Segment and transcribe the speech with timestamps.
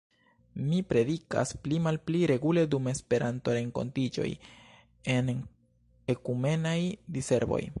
[0.69, 4.29] Mi predikas pli-malpli regule dum Esperanto-renkontiĝoj
[5.17, 5.31] en
[6.15, 6.79] ekumenaj
[7.19, 7.63] diservoj.